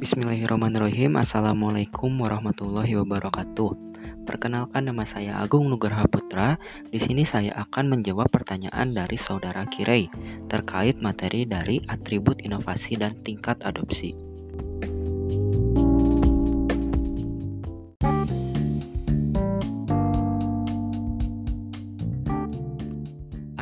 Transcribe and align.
Bismillahirrahmanirrahim. 0.00 1.20
Assalamualaikum 1.20 2.08
warahmatullahi 2.24 2.96
wabarakatuh. 3.04 3.92
Perkenalkan 4.24 4.88
nama 4.88 5.04
saya 5.04 5.36
Agung 5.44 5.68
Nugraha 5.68 6.08
Putra. 6.08 6.56
Di 6.88 6.96
sini 6.96 7.28
saya 7.28 7.52
akan 7.68 7.92
menjawab 7.92 8.32
pertanyaan 8.32 8.96
dari 8.96 9.20
saudara 9.20 9.68
Kirei 9.68 10.08
Terkait 10.48 10.96
materi 11.04 11.44
dari 11.44 11.84
atribut 11.84 12.40
inovasi 12.40 12.96
dan 12.96 13.20
tingkat 13.20 13.60
adopsi 13.60 14.29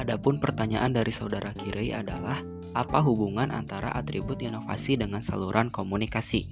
Adapun 0.09 0.41
pertanyaan 0.41 0.97
dari 0.97 1.13
saudara 1.13 1.53
Kirei 1.53 1.93
adalah 1.93 2.41
apa 2.73 3.05
hubungan 3.05 3.53
antara 3.53 3.93
atribut 3.93 4.41
inovasi 4.41 4.97
dengan 4.97 5.21
saluran 5.21 5.69
komunikasi? 5.69 6.49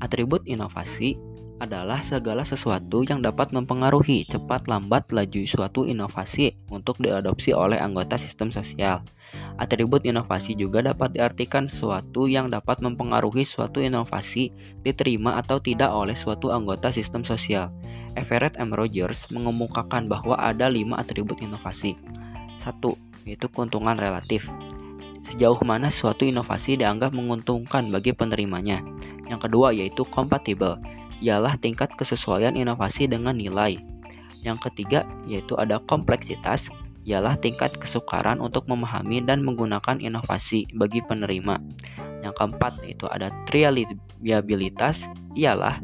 Atribut 0.00 0.40
inovasi 0.48 1.20
adalah 1.60 2.00
segala 2.00 2.48
sesuatu 2.48 3.04
yang 3.04 3.20
dapat 3.20 3.52
mempengaruhi 3.52 4.24
cepat 4.24 4.72
lambat 4.72 5.12
laju 5.12 5.44
suatu 5.44 5.84
inovasi 5.84 6.56
untuk 6.72 6.96
diadopsi 6.96 7.52
oleh 7.52 7.76
anggota 7.76 8.16
sistem 8.16 8.48
sosial. 8.48 9.04
Atribut 9.60 10.00
inovasi 10.08 10.56
juga 10.56 10.80
dapat 10.80 11.12
diartikan 11.12 11.68
sesuatu 11.68 12.24
yang 12.24 12.48
dapat 12.48 12.80
mempengaruhi 12.80 13.44
suatu 13.44 13.84
inovasi 13.84 14.48
diterima 14.80 15.36
atau 15.36 15.60
tidak 15.60 15.92
oleh 15.92 16.16
suatu 16.16 16.56
anggota 16.56 16.88
sistem 16.88 17.20
sosial. 17.20 17.68
Everett 18.12 18.60
M. 18.60 18.72
Rogers 18.76 19.24
mengemukakan 19.32 20.08
bahwa 20.08 20.36
ada 20.36 20.68
lima 20.68 21.00
atribut 21.00 21.40
inovasi. 21.40 21.96
1 22.60 22.78
yaitu 23.26 23.46
keuntungan 23.48 23.94
relatif. 23.94 24.46
Sejauh 25.22 25.58
mana 25.62 25.88
suatu 25.88 26.26
inovasi 26.26 26.74
dianggap 26.74 27.14
menguntungkan 27.14 27.88
bagi 27.94 28.10
penerimanya. 28.10 28.82
Yang 29.30 29.48
kedua 29.48 29.70
yaitu 29.70 30.02
kompatibel, 30.10 30.76
ialah 31.22 31.54
tingkat 31.62 31.94
kesesuaian 31.94 32.58
inovasi 32.58 33.06
dengan 33.06 33.38
nilai. 33.38 33.78
Yang 34.42 34.70
ketiga 34.70 35.06
yaitu 35.30 35.54
ada 35.54 35.78
kompleksitas, 35.86 36.66
ialah 37.06 37.38
tingkat 37.38 37.78
kesukaran 37.78 38.42
untuk 38.42 38.66
memahami 38.66 39.22
dan 39.22 39.42
menggunakan 39.46 40.02
inovasi 40.02 40.66
bagi 40.74 41.02
penerima. 41.06 41.62
Yang 42.22 42.34
keempat 42.38 42.82
yaitu 42.82 43.06
ada 43.06 43.30
trialiabilitas, 43.46 45.02
ialah 45.38 45.78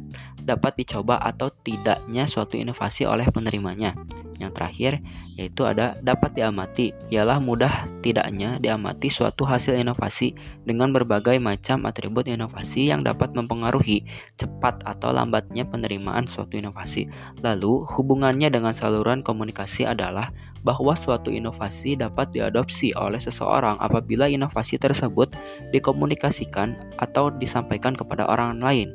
dapat 0.49 0.81
dicoba 0.81 1.21
atau 1.21 1.53
tidaknya 1.53 2.25
suatu 2.25 2.57
inovasi 2.57 3.05
oleh 3.05 3.29
penerimanya. 3.29 3.93
Yang 4.39 4.53
terakhir 4.55 4.93
yaitu 5.35 5.67
ada 5.67 5.99
dapat 6.03 6.35
diamati, 6.35 6.95
ialah 7.11 7.39
mudah 7.39 7.87
tidaknya 8.03 8.59
diamati 8.59 9.11
suatu 9.11 9.47
hasil 9.47 9.75
inovasi 9.75 10.35
dengan 10.67 10.91
berbagai 10.95 11.39
macam 11.39 11.87
atribut 11.87 12.27
inovasi 12.27 12.91
yang 12.91 13.07
dapat 13.07 13.35
mempengaruhi 13.35 14.03
cepat 14.39 14.83
atau 14.83 15.15
lambatnya 15.15 15.63
penerimaan 15.67 16.27
suatu 16.27 16.59
inovasi. 16.59 17.07
Lalu, 17.43 17.87
hubungannya 17.99 18.51
dengan 18.51 18.75
saluran 18.75 19.23
komunikasi 19.23 19.87
adalah 19.87 20.31
bahwa 20.67 20.95
suatu 20.99 21.31
inovasi 21.31 21.95
dapat 21.95 22.35
diadopsi 22.35 22.91
oleh 22.99 23.23
seseorang 23.23 23.79
apabila 23.79 24.27
inovasi 24.27 24.75
tersebut 24.79 25.35
dikomunikasikan 25.71 26.75
atau 26.99 27.31
disampaikan 27.31 27.95
kepada 27.95 28.27
orang 28.27 28.59
lain. 28.59 28.91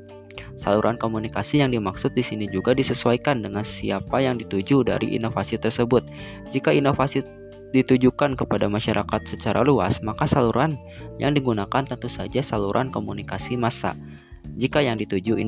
Saluran 0.57 0.95
komunikasi 0.95 1.59
yang 1.59 1.73
dimaksud 1.73 2.15
di 2.15 2.23
sini 2.23 2.47
juga 2.47 2.71
disesuaikan 2.71 3.43
dengan 3.43 3.67
siapa 3.67 4.23
yang 4.23 4.39
dituju 4.39 4.87
dari 4.87 5.17
inovasi 5.17 5.59
tersebut. 5.59 6.05
Jika 6.53 6.71
inovasi 6.71 7.21
ditujukan 7.73 8.37
kepada 8.37 8.69
masyarakat 8.69 9.21
secara 9.27 9.65
luas, 9.65 9.97
maka 10.05 10.29
saluran 10.29 10.77
yang 11.17 11.33
digunakan 11.33 11.81
tentu 11.81 12.05
saja 12.05 12.45
saluran 12.45 12.93
komunikasi 12.93 13.57
massa. 13.57 13.97
Jika 14.53 14.85
yang 14.85 15.01
dituju 15.01 15.41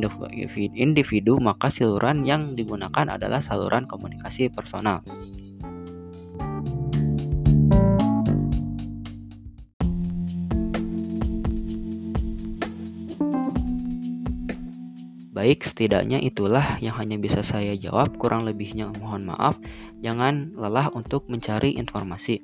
individu, 0.73 1.37
maka 1.37 1.69
saluran 1.69 2.25
yang 2.25 2.57
digunakan 2.57 3.05
adalah 3.05 3.37
saluran 3.43 3.85
komunikasi 3.85 4.49
personal. 4.49 5.05
Baik, 15.35 15.67
setidaknya 15.67 16.23
itulah 16.23 16.79
yang 16.79 16.95
hanya 16.95 17.19
bisa 17.19 17.43
saya 17.43 17.75
jawab. 17.75 18.15
Kurang 18.15 18.47
lebihnya 18.47 18.87
mohon 18.95 19.27
maaf. 19.27 19.59
Jangan 19.99 20.55
lelah 20.55 20.87
untuk 20.95 21.27
mencari 21.27 21.75
informasi. 21.75 22.39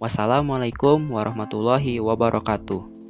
Wassalamualaikum 0.00 1.12
warahmatullahi 1.12 2.00
wabarakatuh. 2.00 3.01